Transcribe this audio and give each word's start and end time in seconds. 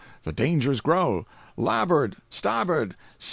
the 0.23 0.33
dangers 0.33 0.81
grow! 0.81 1.27
"Labbord!—stabbord! 1.57 2.95